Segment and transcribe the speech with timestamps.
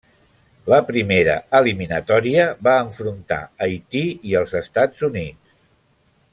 [0.73, 5.57] La primera eliminatòria va enfrontar Haití i els Estats Units.